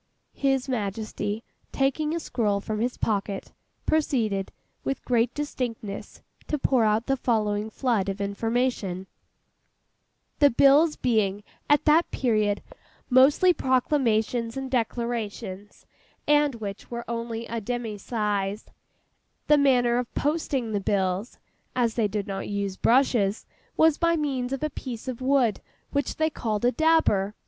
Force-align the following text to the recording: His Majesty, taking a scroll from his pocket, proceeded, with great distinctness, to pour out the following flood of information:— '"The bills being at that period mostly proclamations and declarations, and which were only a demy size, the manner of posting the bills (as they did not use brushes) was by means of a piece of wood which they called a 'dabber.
His 0.33 0.67
Majesty, 0.67 1.43
taking 1.71 2.15
a 2.15 2.19
scroll 2.19 2.59
from 2.59 2.79
his 2.79 2.97
pocket, 2.97 3.53
proceeded, 3.85 4.51
with 4.83 5.05
great 5.05 5.31
distinctness, 5.35 6.23
to 6.47 6.57
pour 6.57 6.83
out 6.83 7.05
the 7.05 7.15
following 7.15 7.69
flood 7.69 8.09
of 8.09 8.19
information:— 8.19 9.05
'"The 10.39 10.49
bills 10.49 10.95
being 10.95 11.43
at 11.69 11.85
that 11.85 12.09
period 12.09 12.63
mostly 13.11 13.53
proclamations 13.53 14.57
and 14.57 14.71
declarations, 14.71 15.85
and 16.27 16.55
which 16.55 16.89
were 16.89 17.05
only 17.07 17.45
a 17.45 17.61
demy 17.61 17.99
size, 17.99 18.65
the 19.45 19.57
manner 19.59 19.99
of 19.99 20.11
posting 20.15 20.71
the 20.71 20.81
bills 20.81 21.37
(as 21.75 21.93
they 21.93 22.07
did 22.07 22.25
not 22.25 22.49
use 22.49 22.75
brushes) 22.75 23.45
was 23.77 23.99
by 23.99 24.15
means 24.15 24.51
of 24.51 24.63
a 24.63 24.71
piece 24.71 25.07
of 25.07 25.21
wood 25.21 25.61
which 25.91 26.15
they 26.15 26.31
called 26.31 26.65
a 26.65 26.71
'dabber. 26.71 27.35